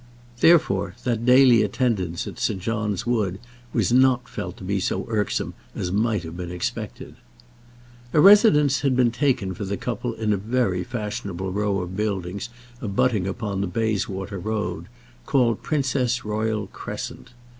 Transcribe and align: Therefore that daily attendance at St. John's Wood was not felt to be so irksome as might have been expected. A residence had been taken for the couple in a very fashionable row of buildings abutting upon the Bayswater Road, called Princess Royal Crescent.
Therefore 0.39 0.95
that 1.03 1.27
daily 1.27 1.61
attendance 1.61 2.25
at 2.25 2.39
St. 2.39 2.59
John's 2.59 3.05
Wood 3.05 3.37
was 3.71 3.91
not 3.93 4.27
felt 4.27 4.57
to 4.57 4.63
be 4.63 4.79
so 4.79 5.05
irksome 5.09 5.53
as 5.75 5.91
might 5.91 6.23
have 6.23 6.35
been 6.35 6.49
expected. 6.49 7.17
A 8.11 8.19
residence 8.19 8.79
had 8.81 8.95
been 8.95 9.11
taken 9.11 9.53
for 9.53 9.63
the 9.63 9.77
couple 9.77 10.13
in 10.15 10.33
a 10.33 10.37
very 10.37 10.83
fashionable 10.83 11.51
row 11.51 11.81
of 11.81 11.95
buildings 11.95 12.49
abutting 12.81 13.27
upon 13.27 13.61
the 13.61 13.67
Bayswater 13.67 14.39
Road, 14.39 14.87
called 15.27 15.61
Princess 15.61 16.25
Royal 16.25 16.65
Crescent. 16.65 17.33